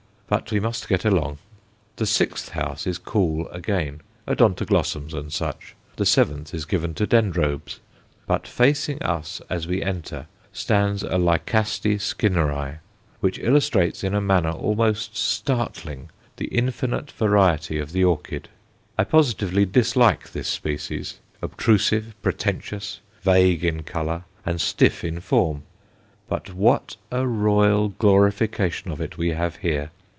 [0.33, 1.39] But we must get along.
[1.97, 7.81] The sixth house is cool again Odontoglossums and such; the seventh is given to Dendrobes.
[8.27, 12.77] But facing us as we enter stands a Lycaste Skinneri,
[13.19, 18.47] which illustrates in a manner almost startling the infinite variety of the orchid.
[18.97, 25.63] I positively dislike this species, obtrusive, pretentious, vague in colour, and stiff in form.
[26.29, 29.91] But what a royal glorification of it we have here!